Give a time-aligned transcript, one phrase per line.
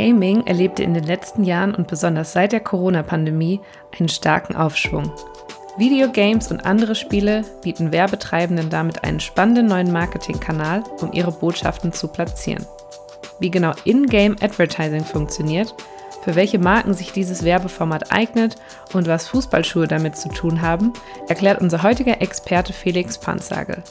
[0.00, 3.60] Gaming erlebte in den letzten Jahren und besonders seit der Corona-Pandemie
[3.98, 5.12] einen starken Aufschwung.
[5.76, 12.08] Videogames und andere Spiele bieten Werbetreibenden damit einen spannenden neuen Marketingkanal, um ihre Botschaften zu
[12.08, 12.64] platzieren.
[13.40, 15.74] Wie genau In-Game Advertising funktioniert,
[16.22, 18.56] für welche Marken sich dieses Werbeformat eignet
[18.94, 20.94] und was Fußballschuhe damit zu tun haben,
[21.28, 23.82] erklärt unser heutiger Experte Felix Panzagel.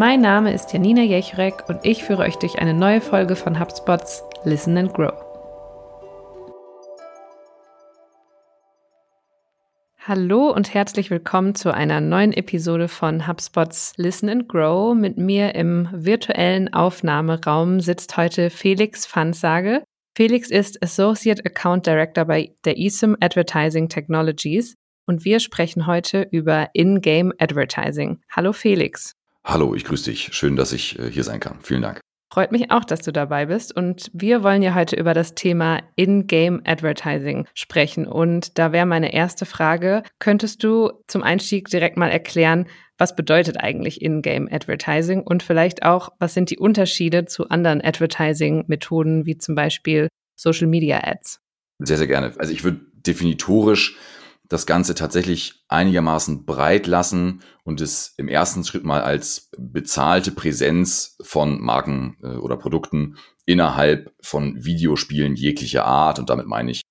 [0.00, 4.24] Mein Name ist Janina Jechrek und ich führe euch durch eine neue Folge von HubSpots
[4.44, 5.12] Listen and Grow.
[9.98, 14.94] Hallo und herzlich willkommen zu einer neuen Episode von HubSpots Listen and Grow.
[14.94, 19.84] Mit mir im virtuellen Aufnahmeraum sitzt heute Felix Fansage.
[20.16, 24.76] Felix ist Associate Account Director bei der eSIM Advertising Technologies
[25.06, 28.22] und wir sprechen heute über In-Game Advertising.
[28.30, 29.19] Hallo Felix.
[29.44, 30.30] Hallo, ich grüße dich.
[30.32, 31.58] Schön, dass ich äh, hier sein kann.
[31.62, 32.00] Vielen Dank.
[32.32, 33.74] Freut mich auch, dass du dabei bist.
[33.76, 38.06] Und wir wollen ja heute über das Thema In-Game Advertising sprechen.
[38.06, 42.66] Und da wäre meine erste Frage, könntest du zum Einstieg direkt mal erklären,
[42.98, 49.26] was bedeutet eigentlich In-Game Advertising und vielleicht auch, was sind die Unterschiede zu anderen Advertising-Methoden
[49.26, 51.40] wie zum Beispiel Social Media Ads?
[51.80, 52.32] Sehr, sehr gerne.
[52.38, 53.96] Also ich würde definitorisch
[54.50, 61.16] das Ganze tatsächlich einigermaßen breit lassen und es im ersten Schritt mal als bezahlte Präsenz
[61.22, 66.82] von Marken äh, oder Produkten innerhalb von Videospielen jeglicher Art und damit meine ich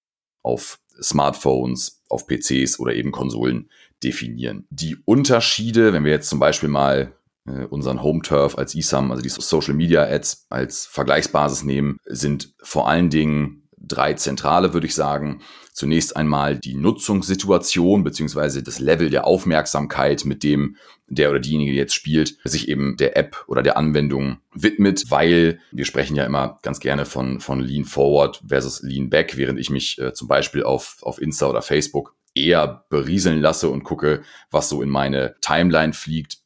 [0.41, 3.69] auf Smartphones, auf PCs oder eben Konsolen
[4.03, 4.65] definieren.
[4.69, 7.13] Die Unterschiede, wenn wir jetzt zum Beispiel mal
[7.45, 12.53] äh, unseren Home Turf als ISAM, also die Social Media Ads als Vergleichsbasis nehmen, sind
[12.63, 15.41] vor allen Dingen drei zentrale, würde ich sagen.
[15.73, 20.75] Zunächst einmal die Nutzungssituation beziehungsweise das Level der Aufmerksamkeit, mit dem
[21.07, 25.85] der oder diejenige jetzt spielt, sich eben der App oder der Anwendung widmet, weil wir
[25.85, 29.97] sprechen ja immer ganz gerne von, von Lean Forward versus Lean Back, während ich mich
[29.99, 34.81] äh, zum Beispiel auf, auf Insta oder Facebook eher berieseln lasse und gucke, was so
[34.81, 36.38] in meine Timeline fliegt,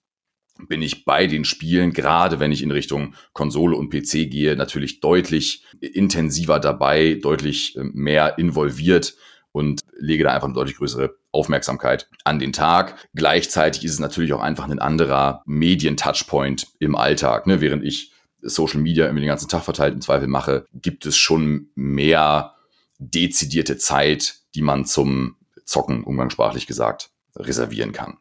[0.68, 5.00] bin ich bei den Spielen, gerade wenn ich in Richtung Konsole und PC gehe, natürlich
[5.00, 9.16] deutlich intensiver dabei, deutlich ähm, mehr involviert
[9.52, 12.96] und lege da einfach eine deutlich größere Aufmerksamkeit an den Tag.
[13.14, 17.48] Gleichzeitig ist es natürlich auch einfach ein anderer Medien-Touchpoint im Alltag.
[17.48, 17.62] Ne?
[17.62, 21.70] Während ich Social Media immer den ganzen Tag verteilt im Zweifel mache, gibt es schon
[21.76, 22.56] mehr
[22.98, 28.18] dezidierte Zeit, die man zum Zocken, umgangssprachlich gesagt, reservieren kann.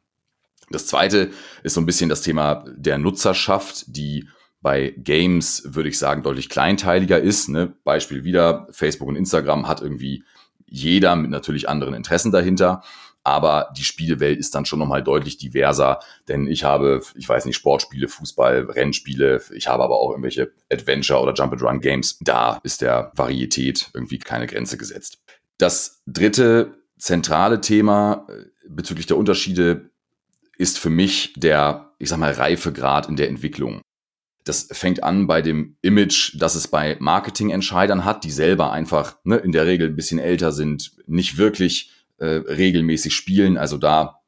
[0.73, 1.31] Das zweite
[1.63, 4.29] ist so ein bisschen das Thema der Nutzerschaft, die
[4.61, 7.49] bei Games, würde ich sagen, deutlich kleinteiliger ist.
[7.49, 7.75] Ne?
[7.85, 10.25] Beispiel wieder, Facebook und Instagram hat irgendwie
[10.67, 12.83] jeder mit natürlich anderen Interessen dahinter.
[13.25, 17.55] Aber die Spielewelt ist dann schon nochmal deutlich diverser, denn ich habe, ich weiß nicht,
[17.55, 22.19] Sportspiele, Fußball, Rennspiele, ich habe aber auch irgendwelche Adventure- oder Jump-and-Run-Games.
[22.21, 25.19] Da ist der Varietät irgendwie keine Grenze gesetzt.
[25.59, 29.92] Das dritte zentrale Thema äh, bezüglich der Unterschiede
[30.59, 33.81] ist für mich der, ich sag mal, Reifegrad in der Entwicklung.
[34.45, 39.37] Das fängt an bei dem Image, das es bei Marketingentscheidern hat, die selber einfach ne,
[39.37, 44.23] in der Regel ein bisschen älter sind, nicht wirklich äh, regelmäßig spielen, also da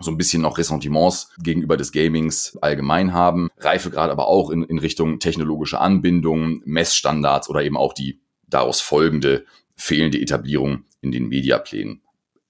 [0.00, 3.50] so ein bisschen noch Ressentiments gegenüber des Gamings allgemein haben.
[3.58, 9.44] Reifegrad aber auch in, in Richtung technologische Anbindung, Messstandards oder eben auch die daraus folgende
[9.76, 12.02] fehlende Etablierung in den Mediaplänen.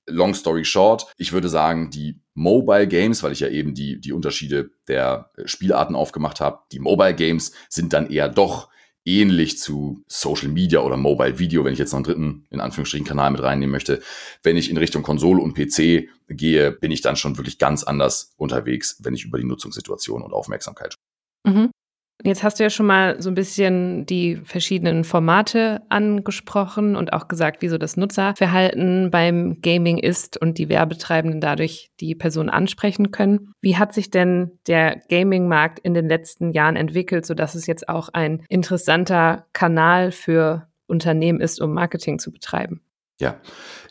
[0.06, 4.12] Long story short, ich würde sagen, die Mobile Games, weil ich ja eben die, die
[4.12, 8.70] Unterschiede der Spielarten aufgemacht habe, die Mobile Games sind dann eher doch
[9.04, 13.06] ähnlich zu Social Media oder Mobile Video, wenn ich jetzt noch einen dritten, in Anführungsstrichen,
[13.06, 14.00] Kanal mit reinnehmen möchte.
[14.42, 18.32] Wenn ich in Richtung Konsole und PC gehe, bin ich dann schon wirklich ganz anders
[18.36, 21.58] unterwegs, wenn ich über die Nutzungssituation und Aufmerksamkeit spreche.
[21.58, 21.70] Mhm.
[22.22, 27.28] Jetzt hast du ja schon mal so ein bisschen die verschiedenen Formate angesprochen und auch
[27.28, 33.52] gesagt, wieso das Nutzerverhalten beim Gaming ist und die Werbetreibenden dadurch die Person ansprechen können.
[33.60, 38.10] Wie hat sich denn der Gaming-Markt in den letzten Jahren entwickelt, sodass es jetzt auch
[38.10, 42.82] ein interessanter Kanal für Unternehmen ist, um Marketing zu betreiben?
[43.18, 43.40] Ja,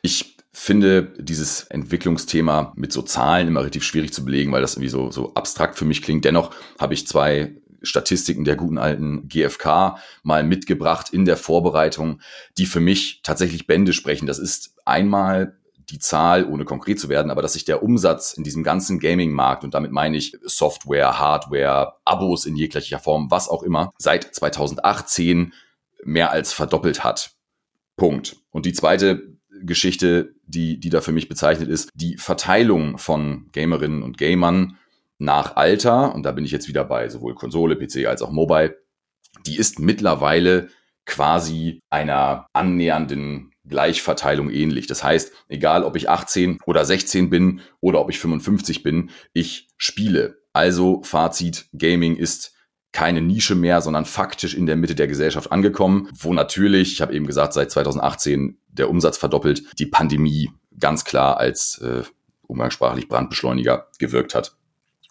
[0.01, 4.89] ich finde dieses Entwicklungsthema mit so Zahlen immer relativ schwierig zu belegen, weil das irgendwie
[4.89, 6.25] so, so abstrakt für mich klingt.
[6.25, 12.21] Dennoch habe ich zwei Statistiken der guten alten GfK mal mitgebracht in der Vorbereitung,
[12.57, 14.25] die für mich tatsächlich Bände sprechen.
[14.25, 15.57] Das ist einmal
[15.89, 19.63] die Zahl, ohne konkret zu werden, aber dass sich der Umsatz in diesem ganzen Gaming-Markt,
[19.63, 25.53] und damit meine ich Software, Hardware, Abos in jeglicher Form, was auch immer, seit 2018
[26.03, 27.31] mehr als verdoppelt hat.
[27.95, 28.37] Punkt.
[28.51, 34.03] Und die zweite Geschichte, die, die da für mich bezeichnet ist, die Verteilung von Gamerinnen
[34.03, 34.77] und Gamern
[35.19, 38.77] nach Alter, und da bin ich jetzt wieder bei sowohl Konsole, PC als auch Mobile,
[39.45, 40.69] die ist mittlerweile
[41.05, 44.87] quasi einer annähernden Gleichverteilung ähnlich.
[44.87, 49.67] Das heißt, egal ob ich 18 oder 16 bin oder ob ich 55 bin, ich
[49.77, 50.41] spiele.
[50.53, 52.53] Also Fazit, Gaming ist
[52.91, 57.13] keine Nische mehr, sondern faktisch in der Mitte der Gesellschaft angekommen, wo natürlich, ich habe
[57.13, 60.49] eben gesagt, seit 2018 der Umsatz verdoppelt, die Pandemie
[60.79, 62.03] ganz klar als äh,
[62.47, 64.58] umgangssprachlich Brandbeschleuniger gewirkt hat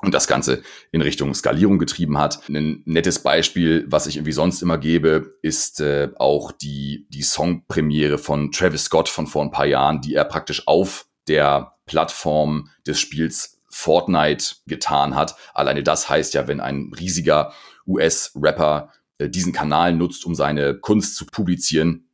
[0.01, 0.63] und das Ganze
[0.93, 2.49] in Richtung Skalierung getrieben hat.
[2.49, 8.19] Ein nettes Beispiel, was ich irgendwie sonst immer gebe, ist äh, auch die, die Songpremiere
[8.19, 13.01] von Travis Scott von vor ein paar Jahren, die er praktisch auf der Plattform des
[13.01, 15.37] Spiels Fortnite getan hat.
[15.53, 17.53] Alleine das heißt ja, wenn ein riesiger
[17.87, 22.09] US-Rapper äh, diesen Kanal nutzt, um seine Kunst zu publizieren,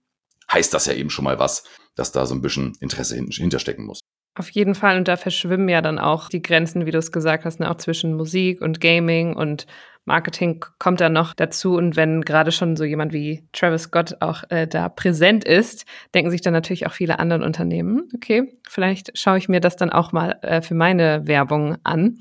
[0.51, 1.65] heißt das ja eben schon mal was,
[1.95, 4.01] dass da so ein bisschen Interesse hinterstecken muss.
[4.37, 4.97] Auf jeden Fall.
[4.97, 7.77] Und da verschwimmen ja dann auch die Grenzen, wie du es gesagt hast, ne, auch
[7.77, 9.67] zwischen Musik und Gaming und
[10.07, 11.77] Marketing kommt da noch dazu.
[11.77, 16.31] Und wenn gerade schon so jemand wie Travis Scott auch äh, da präsent ist, denken
[16.31, 20.13] sich dann natürlich auch viele andere Unternehmen, okay, vielleicht schaue ich mir das dann auch
[20.13, 22.19] mal äh, für meine Werbung an.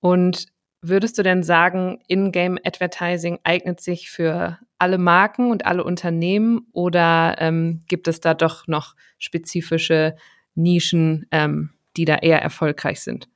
[0.00, 0.46] Und
[0.80, 7.36] würdest du denn sagen, In-Game Advertising eignet sich für alle Marken und alle Unternehmen oder
[7.38, 10.14] ähm, gibt es da doch noch spezifische
[10.58, 13.28] Nischen, ähm, die da eher erfolgreich sind?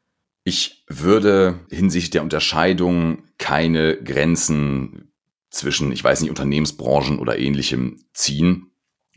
[0.44, 5.12] Ich würde hinsichtlich der Unterscheidung keine Grenzen
[5.50, 8.72] zwischen, ich weiß nicht, Unternehmensbranchen oder ähnlichem ziehen.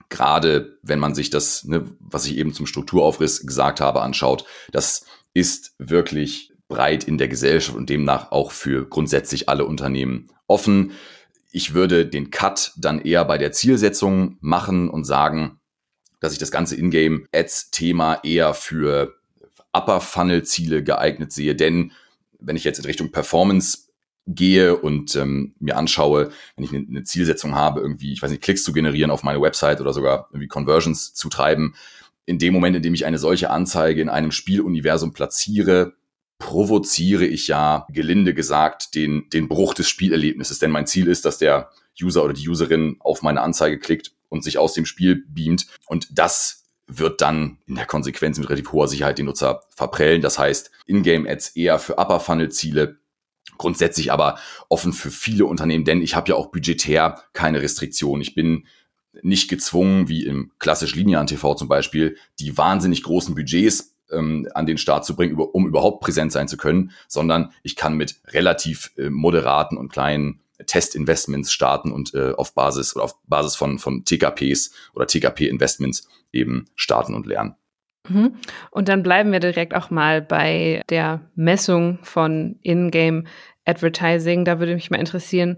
[0.10, 5.06] Gerade wenn man sich das, ne, was ich eben zum Strukturaufriss gesagt habe, anschaut, das
[5.34, 10.92] ist wirklich breit in der Gesellschaft und demnach auch für grundsätzlich alle Unternehmen offen.
[11.52, 15.60] Ich würde den Cut dann eher bei der Zielsetzung machen und sagen,
[16.26, 19.16] dass ich das ganze Ingame-Ads-Thema eher für
[19.74, 21.56] Upper-Funnel-Ziele geeignet sehe.
[21.56, 21.92] Denn
[22.40, 23.90] wenn ich jetzt in Richtung Performance
[24.28, 28.42] gehe und ähm, mir anschaue, wenn ich eine, eine Zielsetzung habe, irgendwie, ich weiß nicht,
[28.42, 31.76] Klicks zu generieren auf meine Website oder sogar irgendwie Conversions zu treiben,
[32.26, 35.94] in dem Moment, in dem ich eine solche Anzeige in einem Spieluniversum platziere,
[36.40, 40.58] provoziere ich ja, gelinde gesagt, den, den Bruch des Spielerlebnisses.
[40.58, 41.70] Denn mein Ziel ist, dass der
[42.02, 45.68] User oder die Userin auf meine Anzeige klickt und sich aus dem Spiel beamt.
[45.88, 50.22] Und das wird dann in der Konsequenz mit relativ hoher Sicherheit den Nutzer verprellen.
[50.22, 53.00] Das heißt, Ingame-Ads eher für Upper-Funnel-Ziele,
[53.58, 54.38] grundsätzlich aber
[54.70, 58.22] offen für viele Unternehmen, denn ich habe ja auch budgetär keine Restriktionen.
[58.22, 58.68] Ich bin
[59.22, 64.66] nicht gezwungen, wie im klassisch linearen TV zum Beispiel, die wahnsinnig großen Budgets ähm, an
[64.66, 68.92] den Start zu bringen, um überhaupt präsent sein zu können, sondern ich kann mit relativ
[68.98, 74.06] äh, moderaten und kleinen Testinvestments starten und äh, auf Basis oder auf Basis von, von
[74.06, 77.56] TKPs oder TKP-Investments eben starten und lernen.
[78.08, 78.36] Mhm.
[78.72, 83.28] Und dann bleiben wir direkt auch mal bei der Messung von In-Game
[83.66, 84.46] Advertising.
[84.46, 85.58] Da würde mich mal interessieren,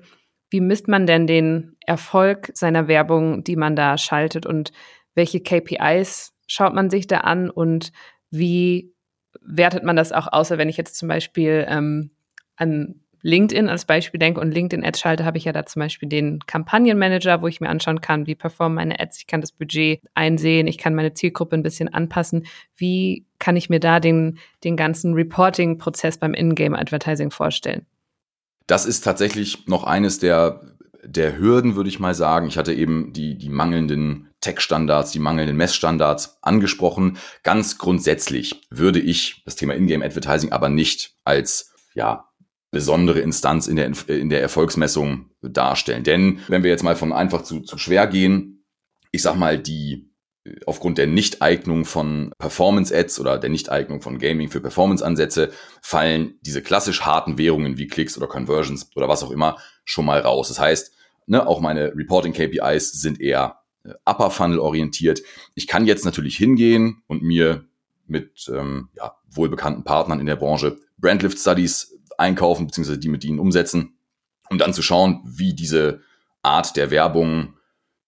[0.49, 4.71] wie misst man denn den Erfolg seiner Werbung, die man da schaltet und
[5.13, 7.91] welche KPIs schaut man sich da an und
[8.29, 8.94] wie
[9.41, 12.11] wertet man das auch außer wenn ich jetzt zum Beispiel ähm,
[12.55, 16.40] an LinkedIn als Beispiel denke und LinkedIn-Ads schalte, habe ich ja da zum Beispiel den
[16.46, 19.19] Kampagnenmanager, wo ich mir anschauen kann, wie performen meine Ads.
[19.19, 22.45] Ich kann das Budget einsehen, ich kann meine Zielgruppe ein bisschen anpassen.
[22.76, 27.86] Wie kann ich mir da den, den ganzen Reporting-Prozess beim In-Game-Advertising vorstellen?
[28.68, 30.62] Das ist tatsächlich noch eines der,
[31.04, 32.47] der Hürden, würde ich mal sagen.
[32.47, 37.18] Ich hatte eben die, die mangelnden Tech-Standards, die mangelnden Messstandards angesprochen.
[37.44, 42.26] Ganz grundsätzlich würde ich das Thema In-Game-Advertising aber nicht als ja,
[42.71, 46.04] besondere Instanz in der, in der Erfolgsmessung darstellen.
[46.04, 48.66] Denn wenn wir jetzt mal von einfach zu, zu schwer gehen,
[49.12, 50.07] ich sag mal, die
[50.66, 57.02] aufgrund der Nichteignung von Performance-Ads oder der Nichteignung von Gaming für Performance-Ansätze fallen diese klassisch
[57.02, 60.47] harten Währungen wie Klicks oder Conversions oder was auch immer schon mal raus.
[60.47, 60.94] Das heißt,
[61.26, 65.21] ne, auch meine Reporting-KPIs sind eher äh, Upper Funnel orientiert.
[65.56, 67.66] Ich kann jetzt natürlich hingehen und mir
[68.07, 73.40] mit ähm, ja, wohlbekannten Partnern in der Branche Brandlift Studies einkaufen, beziehungsweise die mit ihnen
[73.40, 73.97] umsetzen,
[74.50, 76.02] um dann zu schauen, wie diese
[76.42, 77.54] Art der Werbung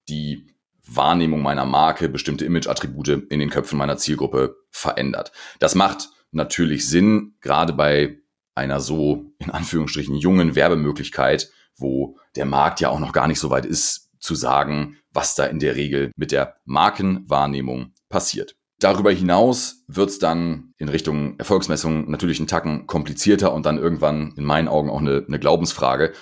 [0.07, 0.47] die
[0.85, 5.31] Wahrnehmung meiner Marke, bestimmte Image-Attribute in den Köpfen meiner Zielgruppe verändert.
[5.59, 8.17] Das macht natürlich Sinn, gerade bei
[8.55, 13.49] einer so in Anführungsstrichen jungen Werbemöglichkeit, wo der Markt ja auch noch gar nicht so
[13.49, 18.55] weit ist, zu sagen, was da in der Regel mit der Markenwahrnehmung passiert.
[18.79, 24.33] Darüber hinaus wird es dann in Richtung Erfolgsmessung natürlich einen Tacken komplizierter und dann irgendwann
[24.37, 26.13] in meinen Augen auch eine, eine Glaubensfrage.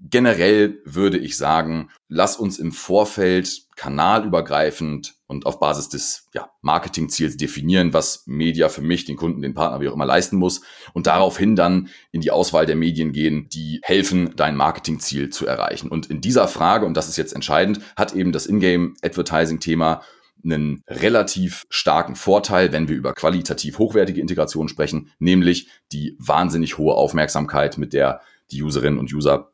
[0.00, 7.38] generell würde ich sagen, lass uns im Vorfeld kanalübergreifend und auf Basis des ja, Marketingziels
[7.38, 10.60] definieren, was Media für mich, den Kunden, den Partner, wie auch immer leisten muss
[10.92, 15.88] und daraufhin dann in die Auswahl der Medien gehen, die helfen, dein Marketingziel zu erreichen.
[15.88, 20.02] Und in dieser Frage, und das ist jetzt entscheidend, hat eben das Ingame-Advertising-Thema
[20.44, 26.94] einen relativ starken Vorteil, wenn wir über qualitativ hochwertige Integration sprechen, nämlich die wahnsinnig hohe
[26.94, 28.20] Aufmerksamkeit, mit der
[28.50, 29.52] die Userinnen und User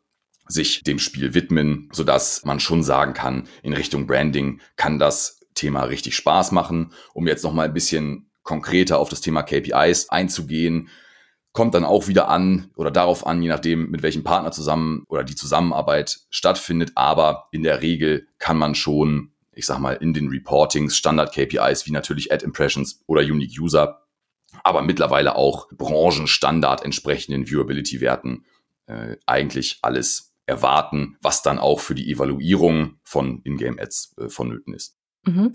[0.48, 5.84] sich dem Spiel widmen, sodass man schon sagen kann, in Richtung Branding kann das Thema
[5.84, 6.92] richtig Spaß machen.
[7.14, 10.88] Um jetzt noch mal ein bisschen konkreter auf das Thema KPIs einzugehen,
[11.52, 15.24] kommt dann auch wieder an oder darauf an, je nachdem, mit welchem Partner zusammen oder
[15.24, 16.92] die Zusammenarbeit stattfindet.
[16.94, 21.92] Aber in der Regel kann man schon, ich sag mal, in den Reportings Standard-KPIs wie
[21.92, 24.02] natürlich Ad Impressions oder Unique User,
[24.64, 28.44] aber mittlerweile auch Branchenstandard entsprechenden Viewability-Werten
[28.86, 34.96] äh, eigentlich alles erwarten, was dann auch für die Evaluierung von Ingame-Ads äh, vonnöten ist.
[35.24, 35.52] Mhm.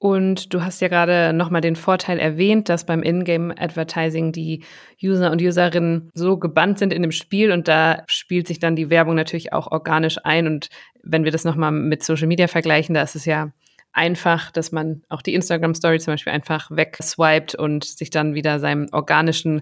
[0.00, 4.64] Und du hast ja gerade nochmal den Vorteil erwähnt, dass beim Ingame-Advertising die
[5.02, 8.88] User und Userinnen so gebannt sind in dem Spiel und da spielt sich dann die
[8.88, 10.46] Werbung natürlich auch organisch ein.
[10.46, 10.70] Und
[11.02, 13.52] wenn wir das nochmal mit Social Media vergleichen, da ist es ja
[13.92, 18.58] einfach, dass man auch die Instagram Story zum Beispiel einfach wegswiped und sich dann wieder
[18.58, 19.60] seinem organischen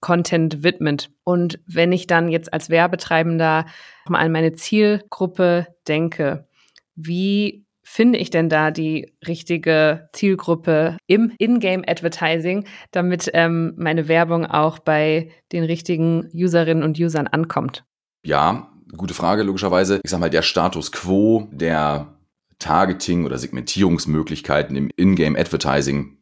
[0.00, 1.10] Content widmet.
[1.22, 3.66] Und wenn ich dann jetzt als Werbetreibender
[4.08, 6.48] mal an meine Zielgruppe denke,
[6.96, 14.44] wie finde ich denn da die richtige Zielgruppe im Ingame Advertising, damit ähm, meine Werbung
[14.44, 17.84] auch bei den richtigen Userinnen und Usern ankommt?
[18.24, 20.00] Ja, gute Frage, logischerweise.
[20.02, 22.18] Ich sag mal, der Status quo der
[22.58, 26.18] Targeting- oder Segmentierungsmöglichkeiten im Ingame Advertising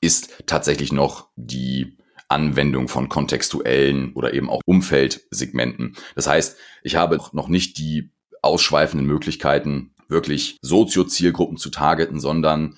[0.00, 1.98] ist tatsächlich noch die
[2.28, 5.94] Anwendung von kontextuellen oder eben auch Umfeldsegmenten.
[6.14, 12.76] Das heißt, ich habe noch nicht die ausschweifenden Möglichkeiten, wirklich Sozio-Zielgruppen zu targeten, sondern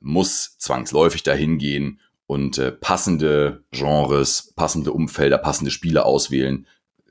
[0.00, 6.66] muss zwangsläufig dahin gehen und äh, passende Genres, passende Umfelder, passende Spiele auswählen,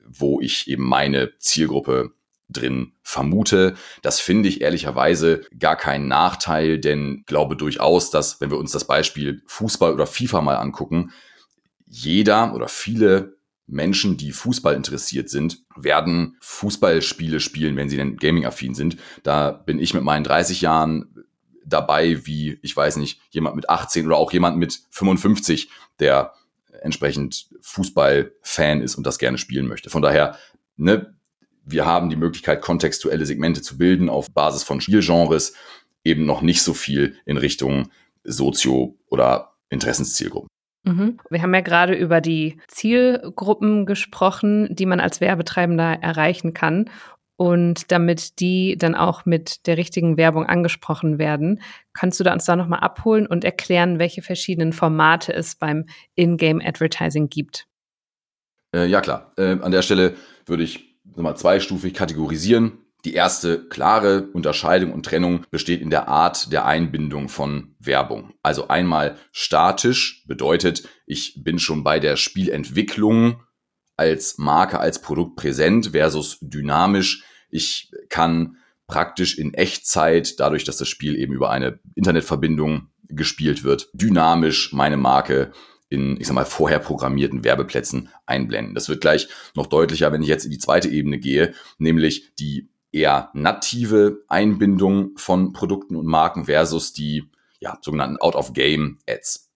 [0.06, 2.12] wo ich eben meine Zielgruppe
[2.50, 3.76] drin vermute.
[4.02, 8.86] Das finde ich ehrlicherweise gar keinen Nachteil, denn glaube durchaus, dass, wenn wir uns das
[8.86, 11.12] Beispiel Fußball oder FIFA mal angucken,
[11.86, 13.33] jeder oder viele
[13.68, 18.98] Menschen, die Fußball interessiert sind, werden Fußballspiele spielen, wenn sie denn gaming-affin sind.
[19.24, 21.26] Da bin ich mit meinen 30 Jahren
[21.66, 26.34] dabei, wie, ich weiß nicht, jemand mit 18 oder auch jemand mit 55, der
[26.82, 29.90] entsprechend Fußball-Fan ist und das gerne spielen möchte.
[29.90, 30.38] Von daher,
[30.76, 31.16] ne,
[31.66, 35.54] wir haben die Möglichkeit, kontextuelle Segmente zu bilden auf Basis von Spielgenres,
[36.04, 37.90] eben noch nicht so viel in Richtung
[38.26, 40.50] Sozio- oder Interessenszielgruppen.
[40.84, 41.18] Mhm.
[41.30, 46.90] Wir haben ja gerade über die Zielgruppen gesprochen, die man als Werbetreibender erreichen kann.
[47.36, 51.62] Und damit die dann auch mit der richtigen Werbung angesprochen werden,
[51.92, 55.86] kannst du da uns da nochmal abholen und erklären, welche verschiedenen Formate es beim
[56.16, 57.68] In-Game Advertising gibt?
[58.74, 59.34] Äh, ja, klar.
[59.38, 62.74] Äh, an der Stelle würde ich mal zweistufig kategorisieren.
[63.06, 68.34] Die erste klare Unterscheidung und Trennung besteht in der Art der Einbindung von Werbung.
[68.42, 73.44] Also einmal statisch bedeutet, ich bin schon bei der Spielentwicklung
[73.98, 77.24] als Marke, als Produkt präsent versus dynamisch.
[77.50, 78.58] Ich kann
[78.88, 84.98] praktisch in Echtzeit, dadurch, dass das Spiel eben über eine Internetverbindung gespielt wird, dynamisch meine
[84.98, 85.52] Marke
[85.90, 88.74] in, ich sag mal, vorher programmierten Werbeplätzen einblenden.
[88.74, 92.73] Das wird gleich noch deutlicher, wenn ich jetzt in die zweite Ebene gehe, nämlich die
[92.94, 99.50] eher native Einbindung von Produkten und Marken versus die ja, sogenannten Out-of-Game-Ads.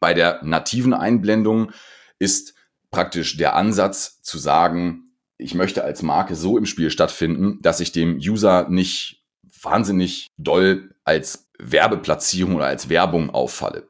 [0.00, 1.72] Bei der nativen Einblendung
[2.18, 2.54] ist
[2.90, 7.92] praktisch der Ansatz zu sagen, ich möchte als Marke so im Spiel stattfinden, dass ich
[7.92, 9.24] dem User nicht
[9.62, 13.87] wahnsinnig doll als Werbeplatzierung oder als Werbung auffalle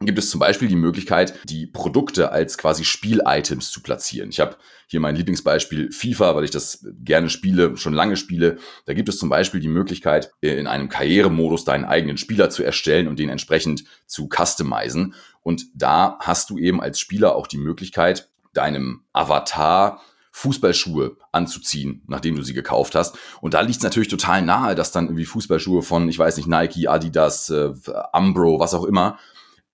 [0.00, 4.30] gibt es zum Beispiel die Möglichkeit, die Produkte als quasi Spiel-Items zu platzieren.
[4.30, 8.58] Ich habe hier mein Lieblingsbeispiel FIFA, weil ich das gerne spiele, schon lange spiele.
[8.86, 13.08] Da gibt es zum Beispiel die Möglichkeit, in einem Karrieremodus deinen eigenen Spieler zu erstellen
[13.08, 15.14] und den entsprechend zu customizen.
[15.42, 20.00] Und da hast du eben als Spieler auch die Möglichkeit, deinem Avatar
[20.30, 23.18] Fußballschuhe anzuziehen, nachdem du sie gekauft hast.
[23.40, 26.48] Und da liegt es natürlich total nahe, dass dann irgendwie Fußballschuhe von, ich weiß nicht,
[26.48, 27.72] Nike, Adidas, äh,
[28.12, 29.18] Umbro, was auch immer,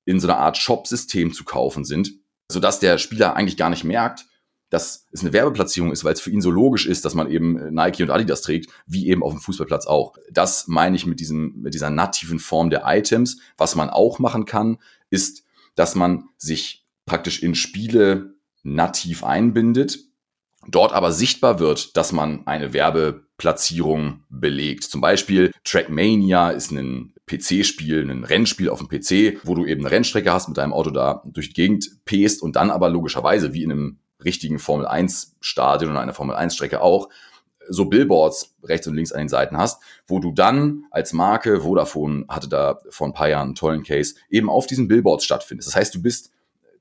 [0.05, 2.13] in so einer Art Shop-System zu kaufen sind,
[2.51, 4.27] sodass der Spieler eigentlich gar nicht merkt,
[4.71, 7.59] dass es eine Werbeplatzierung ist, weil es für ihn so logisch ist, dass man eben
[7.59, 10.17] äh, Nike und Adidas trägt, wie eben auf dem Fußballplatz auch.
[10.33, 13.39] Das meine ich mit, diesem, mit dieser nativen Form der Items.
[13.57, 14.79] Was man auch machen kann,
[15.11, 15.45] ist,
[15.77, 19.99] dass man sich praktisch in Spiele nativ einbindet
[20.69, 24.85] dort aber sichtbar wird, dass man eine Werbeplatzierung belegt.
[24.85, 29.91] Zum Beispiel Trackmania ist ein PC-Spiel, ein Rennspiel auf dem PC, wo du eben eine
[29.91, 33.63] Rennstrecke hast mit deinem Auto da durch die Gegend pest und dann aber logischerweise wie
[33.63, 37.09] in einem richtigen Formel 1 Stadion oder einer Formel 1 Strecke auch
[37.69, 42.27] so Billboards rechts und links an den Seiten hast, wo du dann als Marke, Vodafone
[42.29, 45.69] hatte da vor ein paar Jahren einen tollen Case, eben auf diesen Billboards stattfindest.
[45.69, 46.31] Das heißt, du bist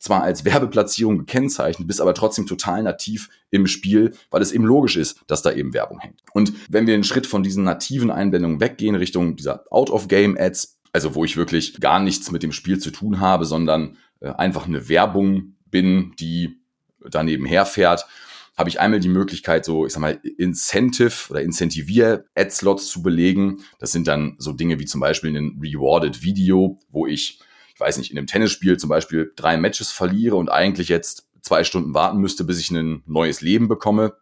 [0.04, 4.98] zwar als Werbeplatzierung gekennzeichnet, bist aber trotzdem total nativ im Spiel, weil es eben logisch
[4.98, 6.20] ist, dass da eben Werbung hängt.
[6.34, 11.24] Und wenn wir einen Schritt von diesen nativen Einblendungen weggehen Richtung dieser Out-of-Game-Ads, also wo
[11.24, 15.56] ich wirklich gar nichts mit dem Spiel zu tun habe, sondern äh, einfach eine Werbung
[15.72, 16.60] bin, die
[17.10, 18.06] daneben herfährt,
[18.58, 23.64] habe ich einmal die Möglichkeit, so, ich sag mal, Incentive oder Incentivier-Ad-Slots zu belegen.
[23.80, 27.40] Das sind dann so Dinge wie zum Beispiel ein Rewarded Video, wo ich ich
[27.84, 31.94] weiß nicht, in einem Tennisspiel zum Beispiel drei Matches verliere und eigentlich jetzt zwei Stunden
[31.94, 34.14] warten müsste, bis ich ein neues Leben bekomme,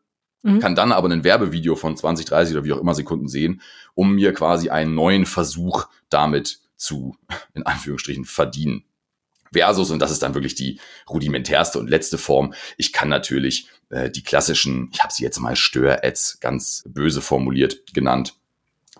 [0.41, 0.59] mhm.
[0.59, 3.61] kann dann aber ein Werbevideo von 20, 30 oder wie auch immer Sekunden sehen,
[3.93, 7.15] um mir quasi einen neuen Versuch damit zu,
[7.53, 8.83] in Anführungsstrichen, verdienen.
[9.53, 14.09] Versus, und das ist dann wirklich die rudimentärste und letzte Form, ich kann natürlich äh,
[14.09, 18.33] die klassischen, ich habe sie jetzt mal Stör-Ads ganz böse formuliert genannt,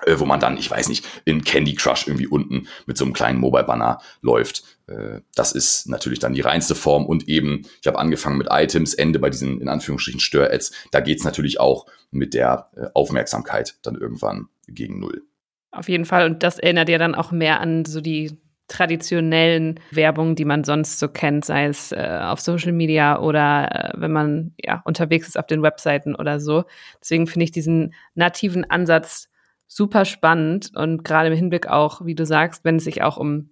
[0.06, 3.14] äh, wo man dann, ich weiß nicht, in Candy Crush irgendwie unten mit so einem
[3.14, 4.64] kleinen Mobile-Banner läuft.
[4.88, 8.94] Äh, das ist natürlich dann die reinste Form und eben, ich habe angefangen mit Items,
[8.94, 10.72] Ende bei diesen in Anführungsstrichen Stör-Ads.
[10.92, 15.24] Da geht's natürlich auch mit der äh, Aufmerksamkeit dann irgendwann gegen Null.
[15.72, 16.26] Auf jeden Fall.
[16.26, 21.00] Und das erinnert ja dann auch mehr an so die traditionellen Werbungen, die man sonst
[21.00, 25.38] so kennt, sei es äh, auf Social Media oder äh, wenn man ja unterwegs ist
[25.38, 26.64] auf den Webseiten oder so.
[27.02, 29.30] Deswegen finde ich diesen nativen Ansatz
[29.74, 33.52] super spannend und gerade im Hinblick auch, wie du sagst, wenn es sich auch um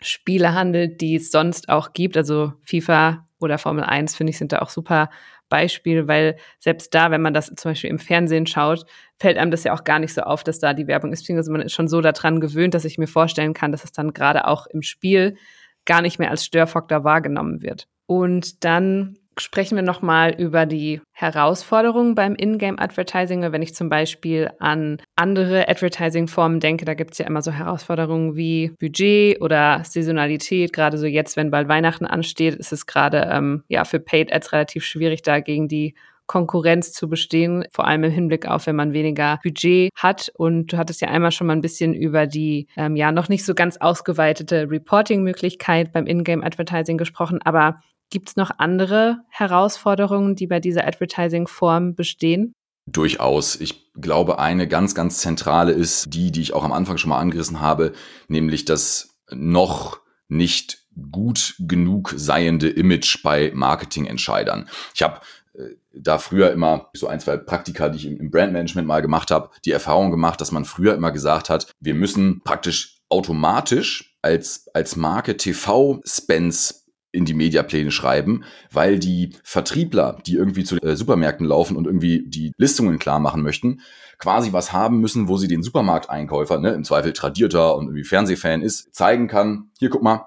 [0.00, 4.52] Spiele handelt, die es sonst auch gibt, also FIFA oder Formel 1, finde ich, sind
[4.52, 5.10] da auch super
[5.50, 8.86] Beispiele, weil selbst da, wenn man das zum Beispiel im Fernsehen schaut,
[9.18, 11.52] fällt einem das ja auch gar nicht so auf, dass da die Werbung ist, beziehungsweise
[11.52, 14.46] man ist schon so daran gewöhnt, dass ich mir vorstellen kann, dass es dann gerade
[14.46, 15.36] auch im Spiel
[15.84, 17.88] gar nicht mehr als Störfaktor wahrgenommen wird.
[18.06, 23.50] Und dann sprechen wir nochmal über die Herausforderungen beim Ingame-Advertising.
[23.52, 28.36] Wenn ich zum Beispiel an andere Advertising-Formen denke, da gibt es ja immer so Herausforderungen
[28.36, 30.72] wie Budget oder Saisonalität.
[30.72, 34.52] Gerade so jetzt, wenn bald Weihnachten ansteht, ist es gerade ähm, ja für Paid Ads
[34.52, 35.94] relativ schwierig, da gegen die
[36.28, 40.30] Konkurrenz zu bestehen, vor allem im Hinblick auf, wenn man weniger Budget hat.
[40.36, 43.44] Und du hattest ja einmal schon mal ein bisschen über die ähm, ja noch nicht
[43.44, 47.40] so ganz ausgeweitete Reporting-Möglichkeit beim Ingame-Advertising gesprochen.
[47.42, 52.54] Aber Gibt es noch andere Herausforderungen, die bei dieser Advertising-Form bestehen?
[52.86, 53.60] Durchaus.
[53.60, 57.18] Ich glaube, eine ganz, ganz zentrale ist die, die ich auch am Anfang schon mal
[57.18, 57.92] angerissen habe,
[58.28, 64.68] nämlich das noch nicht gut genug seiende Image bei Marketingentscheidern.
[64.94, 65.20] Ich habe
[65.54, 69.50] äh, da früher immer so ein, zwei Praktika, die ich im, Brandmanagement mal gemacht habe,
[69.64, 74.96] die Erfahrung gemacht, dass man früher immer gesagt hat, wir müssen praktisch automatisch als, als
[74.96, 81.76] Marke TV-Spends in die Mediapläne schreiben, weil die Vertriebler, die irgendwie zu äh, Supermärkten laufen
[81.76, 83.80] und irgendwie die Listungen klar machen möchten,
[84.18, 88.62] quasi was haben müssen, wo sie den Supermarkteinkäufer, ne, im Zweifel tradierter und irgendwie Fernsehfan
[88.62, 90.26] ist, zeigen kann, hier guck mal,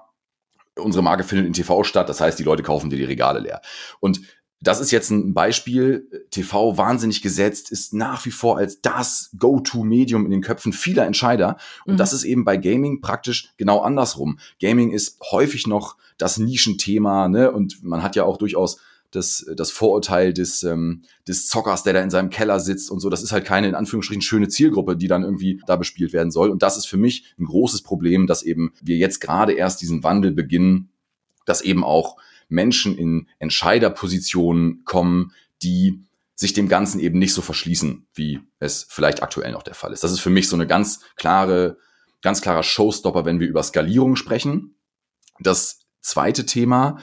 [0.76, 3.60] unsere Marke findet in TV statt, das heißt, die Leute kaufen dir die Regale leer.
[4.00, 4.20] Und
[4.62, 6.08] das ist jetzt ein Beispiel.
[6.30, 11.56] TV wahnsinnig gesetzt, ist nach wie vor als das Go-To-Medium in den Köpfen vieler Entscheider.
[11.84, 11.98] Und mhm.
[11.98, 14.38] das ist eben bei Gaming praktisch genau andersrum.
[14.60, 17.50] Gaming ist häufig noch das Nischenthema, ne?
[17.50, 18.78] Und man hat ja auch durchaus
[19.10, 23.10] das, das Vorurteil des, ähm, des Zockers, der da in seinem Keller sitzt und so.
[23.10, 26.50] Das ist halt keine, in Anführungsstrichen, schöne Zielgruppe, die dann irgendwie da bespielt werden soll.
[26.50, 30.04] Und das ist für mich ein großes Problem, dass eben wir jetzt gerade erst diesen
[30.04, 30.90] Wandel beginnen,
[31.44, 32.16] dass eben auch
[32.52, 39.22] Menschen in Entscheiderpositionen kommen, die sich dem Ganzen eben nicht so verschließen, wie es vielleicht
[39.22, 40.04] aktuell noch der Fall ist.
[40.04, 41.78] Das ist für mich so eine ganz klare,
[42.20, 44.74] ganz klarer Showstopper, wenn wir über Skalierung sprechen.
[45.40, 46.98] Das zweite Thema,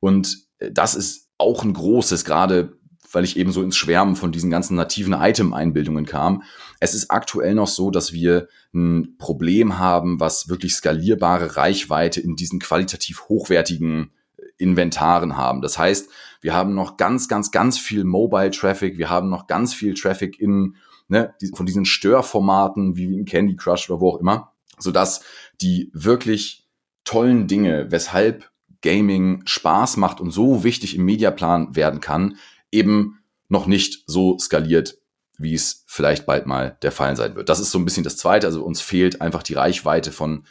[0.00, 2.78] und das ist auch ein großes, gerade
[3.14, 6.42] weil ich eben so ins Schwärmen von diesen ganzen nativen Item-Einbildungen kam.
[6.80, 12.34] Es ist aktuell noch so, dass wir ein Problem haben, was wirklich skalierbare Reichweite in
[12.36, 14.10] diesen qualitativ hochwertigen
[14.56, 15.60] Inventaren haben.
[15.60, 16.08] Das heißt,
[16.40, 20.38] wir haben noch ganz, ganz, ganz viel Mobile Traffic, wir haben noch ganz viel Traffic
[20.38, 20.76] in,
[21.08, 25.22] ne, von diesen Störformaten wie in Candy Crush oder wo auch immer, sodass
[25.60, 26.68] die wirklich
[27.04, 28.50] tollen Dinge, weshalb
[28.82, 32.36] Gaming Spaß macht und so wichtig im Mediaplan werden kann,
[32.70, 34.98] eben noch nicht so skaliert,
[35.38, 37.48] wie es vielleicht bald mal der Fall sein wird.
[37.48, 38.46] Das ist so ein bisschen das Zweite.
[38.46, 40.44] Also uns fehlt einfach die Reichweite von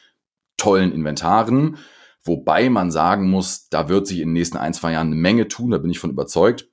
[0.58, 1.78] tollen Inventaren.
[2.26, 5.48] Wobei man sagen muss, da wird sich in den nächsten ein, zwei Jahren eine Menge
[5.48, 6.70] tun, da bin ich von überzeugt.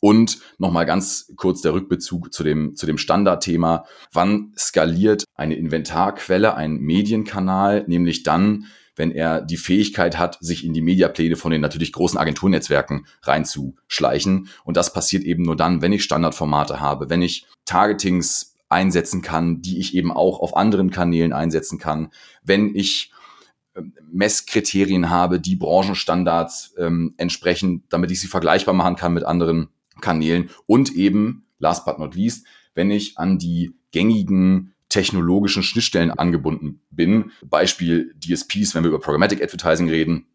[0.00, 3.84] Und nochmal ganz kurz der Rückbezug zu dem, zu dem Standardthema.
[4.12, 7.84] Wann skaliert eine Inventarquelle, ein Medienkanal?
[7.88, 12.18] Nämlich dann, wenn er die Fähigkeit hat, sich in die Mediapläne von den natürlich großen
[12.18, 14.48] Agenturnetzwerken reinzuschleichen.
[14.62, 19.62] Und das passiert eben nur dann, wenn ich Standardformate habe, wenn ich Targetings einsetzen kann,
[19.62, 22.10] die ich eben auch auf anderen Kanälen einsetzen kann,
[22.44, 23.12] wenn ich
[24.10, 29.68] Messkriterien habe, die Branchenstandards ähm, entsprechen, damit ich sie vergleichbar machen kann mit anderen
[30.00, 36.80] Kanälen und eben, last but not least, wenn ich an die gängigen technologischen Schnittstellen angebunden
[36.90, 37.32] bin.
[37.44, 40.26] Beispiel DSPs, wenn wir über Programmatic Advertising reden.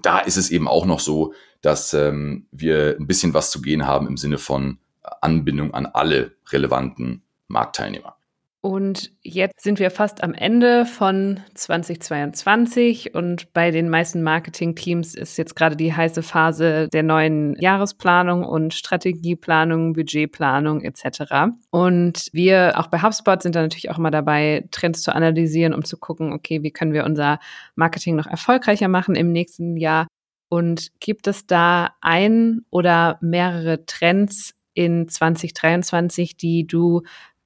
[0.00, 3.86] Da ist es eben auch noch so, dass ähm, wir ein bisschen was zu gehen
[3.86, 4.78] haben im Sinne von
[5.20, 8.16] Anbindung an alle relevanten Marktteilnehmer.
[8.64, 15.36] Und jetzt sind wir fast am Ende von 2022 und bei den meisten Marketing-Teams ist
[15.36, 21.56] jetzt gerade die heiße Phase der neuen Jahresplanung und Strategieplanung, Budgetplanung etc.
[21.70, 25.84] Und wir auch bei HubSpot sind da natürlich auch immer dabei, Trends zu analysieren, um
[25.84, 27.40] zu gucken, okay, wie können wir unser
[27.74, 30.06] Marketing noch erfolgreicher machen im nächsten Jahr?
[30.48, 37.02] Und gibt es da ein oder mehrere Trends in 2023, die du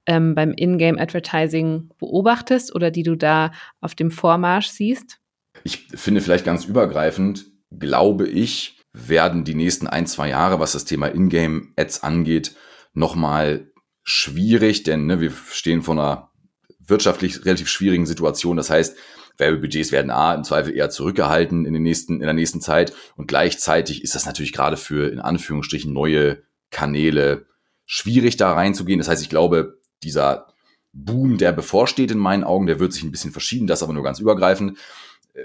[0.06, 5.18] ähm, beim Ingame Advertising beobachtest oder die du da auf dem Vormarsch siehst?
[5.64, 10.84] Ich finde vielleicht ganz übergreifend, glaube ich, werden die nächsten ein, zwei Jahre, was das
[10.84, 12.56] Thema Ingame Ads angeht,
[12.94, 13.70] nochmal
[14.02, 16.30] schwierig, denn ne, wir stehen vor einer
[16.78, 18.56] wirtschaftlich relativ schwierigen Situation.
[18.56, 18.96] Das heißt,
[19.38, 23.26] Werbebudgets werden A im Zweifel eher zurückgehalten in, den nächsten, in der nächsten Zeit und
[23.26, 27.46] gleichzeitig ist das natürlich gerade für in Anführungsstrichen neue Kanäle
[27.84, 28.98] schwierig da reinzugehen.
[28.98, 30.48] Das heißt, ich glaube, dieser
[30.92, 34.02] Boom, der bevorsteht in meinen Augen, der wird sich ein bisschen verschieben, das aber nur
[34.02, 34.78] ganz übergreifend.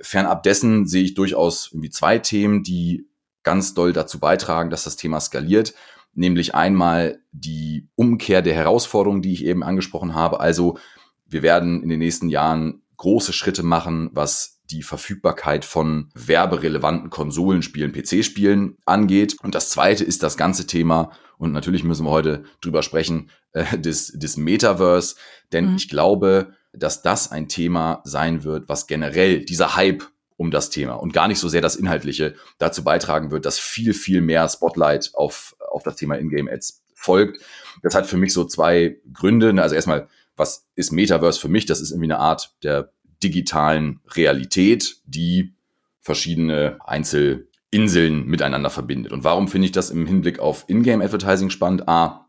[0.02, 3.08] Fernab dessen sehe ich durchaus irgendwie zwei Themen, die
[3.44, 5.74] ganz doll dazu beitragen, dass das Thema skaliert.
[6.14, 10.40] Nämlich einmal die Umkehr der Herausforderungen, die ich eben angesprochen habe.
[10.40, 10.78] Also
[11.26, 17.92] wir werden in den nächsten Jahren große Schritte machen, was die Verfügbarkeit von werberelevanten Konsolenspielen,
[17.92, 19.38] PC-Spielen angeht.
[19.42, 23.80] Und das zweite ist das ganze Thema, und natürlich müssen wir heute drüber sprechen, äh,
[23.80, 25.16] des, des Metaverse,
[25.52, 25.76] denn mhm.
[25.78, 30.04] ich glaube, dass das ein Thema sein wird, was generell dieser Hype
[30.38, 33.96] um das Thema und gar nicht so sehr das Inhaltliche dazu beitragen wird, dass viel,
[33.96, 37.42] viel mehr Spotlight auf, auf das Thema Ingame-Ads folgt.
[37.82, 39.60] Das hat für mich so zwei Gründe.
[39.60, 40.08] Also erstmal,
[40.42, 41.68] was ist Metaverse für mich?
[41.68, 42.92] Das ist irgendwie eine Art der
[43.24, 45.54] digitalen Realität, die
[46.00, 49.12] verschiedene Einzelinseln miteinander verbindet.
[49.12, 51.88] Und warum finde ich das im Hinblick auf Ingame Advertising spannend?
[51.88, 52.28] A,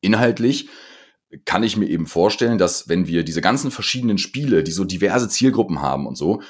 [0.00, 0.68] inhaltlich
[1.44, 5.28] kann ich mir eben vorstellen, dass wenn wir diese ganzen verschiedenen Spiele, die so diverse
[5.28, 6.42] Zielgruppen haben und so,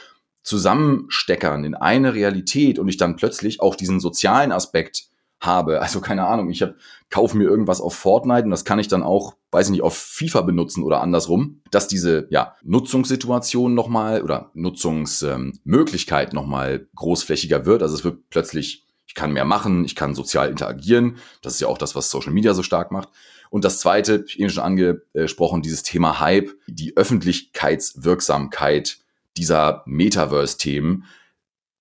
[0.42, 5.04] zusammensteckern in eine Realität und ich dann plötzlich auch diesen sozialen Aspekt
[5.42, 5.82] habe.
[5.82, 6.74] Also keine Ahnung, ich hab,
[7.10, 9.96] kaufe mir irgendwas auf Fortnite und das kann ich dann auch, weiß ich nicht, auf
[9.96, 17.82] FIFA benutzen oder andersrum, dass diese ja, Nutzungssituation nochmal oder Nutzungsmöglichkeit ähm, nochmal großflächiger wird.
[17.82, 21.16] Also es wird plötzlich, ich kann mehr machen, ich kann sozial interagieren.
[21.42, 23.08] Das ist ja auch das, was Social Media so stark macht.
[23.50, 28.98] Und das zweite, ich eben schon angesprochen, dieses Thema Hype, die Öffentlichkeitswirksamkeit
[29.36, 31.04] dieser Metaverse-Themen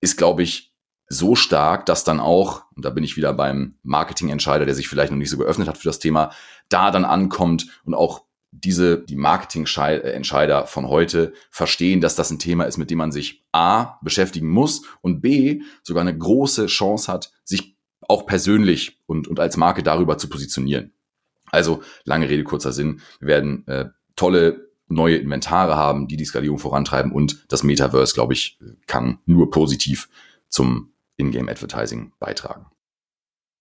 [0.01, 0.70] ist, glaube ich,
[1.11, 5.11] so stark, dass dann auch, und da bin ich wieder beim Marketingentscheider, der sich vielleicht
[5.11, 6.31] noch nicht so geöffnet hat für das Thema,
[6.69, 12.65] da dann ankommt und auch diese, die Marketingentscheider von heute verstehen, dass das ein Thema
[12.65, 17.31] ist, mit dem man sich A, beschäftigen muss und B, sogar eine große Chance hat,
[17.43, 17.75] sich
[18.07, 20.93] auch persönlich und, und als Marke darüber zu positionieren.
[21.49, 23.01] Also, lange Rede, kurzer Sinn.
[23.19, 28.33] Wir werden äh, tolle neue Inventare haben, die die Skalierung vorantreiben und das Metaverse, glaube
[28.33, 30.09] ich, kann nur positiv
[30.49, 30.90] zum
[31.21, 32.65] in-Game-Advertising beitragen.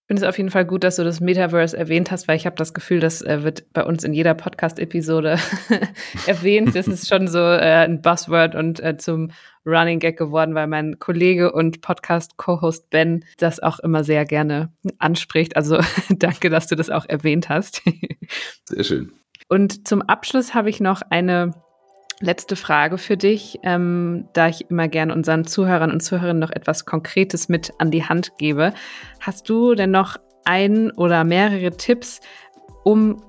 [0.03, 2.45] Ich finde es auf jeden Fall gut, dass du das Metaverse erwähnt hast, weil ich
[2.45, 5.37] habe das Gefühl, das äh, wird bei uns in jeder Podcast-Episode
[6.27, 6.75] erwähnt.
[6.75, 9.31] Das ist schon so äh, ein Buzzword und äh, zum
[9.65, 15.55] Running Gag geworden, weil mein Kollege und Podcast-Co-Host Ben das auch immer sehr gerne anspricht.
[15.55, 17.81] Also danke, dass du das auch erwähnt hast.
[18.65, 19.13] sehr schön.
[19.47, 21.53] Und zum Abschluss habe ich noch eine
[22.21, 26.85] Letzte Frage für dich, ähm, da ich immer gerne unseren Zuhörern und Zuhörerinnen noch etwas
[26.85, 28.73] Konkretes mit an die Hand gebe.
[29.19, 32.21] Hast du denn noch ein oder mehrere Tipps,
[32.83, 33.23] um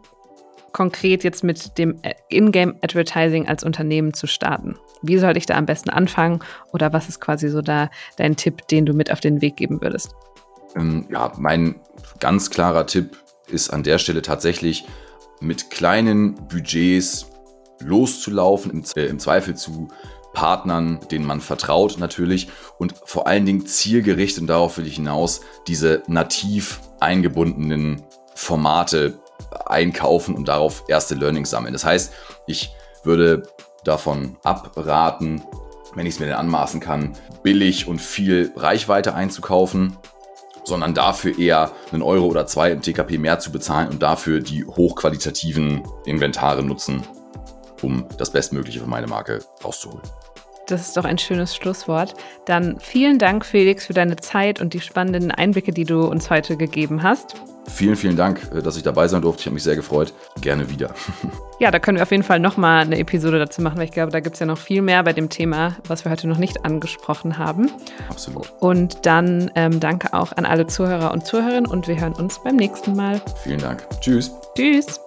[0.73, 4.77] konkret jetzt mit dem äh, Ingame Advertising als Unternehmen zu starten?
[5.01, 6.41] Wie sollte ich da am besten anfangen
[6.75, 9.81] oder was ist quasi so da dein Tipp, den du mit auf den Weg geben
[9.81, 10.15] würdest?
[10.77, 11.77] Ähm, ja, mein
[12.21, 13.17] ganz klarer Tipp
[13.51, 14.85] ist an der Stelle tatsächlich
[15.41, 17.32] mit kleinen Budgets
[17.85, 19.89] loszulaufen, im, äh, im Zweifel zu
[20.33, 25.43] Partnern, denen man vertraut natürlich und vor allen Dingen zielgerichtet, und darauf will ich hinaus,
[25.67, 28.03] diese nativ eingebundenen
[28.35, 29.19] Formate
[29.67, 31.73] einkaufen und darauf erste Learnings sammeln.
[31.73, 32.13] Das heißt,
[32.47, 32.73] ich
[33.05, 33.43] würde
[33.85, 35.43] davon abraten,
[35.95, 39.99] wenn ich es mir denn anmaßen kann, billig und viel Reichweite einzukaufen,
[40.65, 44.65] sondern dafür eher einen Euro oder zwei im TKP mehr zu bezahlen und dafür die
[44.65, 47.03] hochqualitativen Inventare nutzen,
[47.83, 50.03] um das Bestmögliche für meine Marke rauszuholen.
[50.67, 52.15] Das ist doch ein schönes Schlusswort.
[52.47, 56.57] Dann vielen Dank, Felix, für deine Zeit und die spannenden Einblicke, die du uns heute
[56.57, 57.35] gegeben hast.
[57.69, 59.41] Vielen, vielen Dank, äh, dass ich dabei sein durfte.
[59.41, 60.13] Ich habe mich sehr gefreut.
[60.41, 60.95] Gerne wieder.
[61.59, 64.11] Ja, da können wir auf jeden Fall nochmal eine Episode dazu machen, weil ich glaube,
[64.11, 66.65] da gibt es ja noch viel mehr bei dem Thema, was wir heute noch nicht
[66.65, 67.71] angesprochen haben.
[68.09, 68.53] Absolut.
[68.59, 72.57] Und dann ähm, danke auch an alle Zuhörer und Zuhörerinnen und wir hören uns beim
[72.57, 73.23] nächsten Mal.
[73.45, 73.87] Vielen Dank.
[74.01, 74.33] Tschüss.
[74.57, 75.02] Tschüss.